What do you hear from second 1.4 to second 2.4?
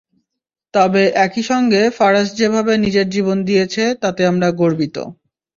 সঙ্গে ফারাজ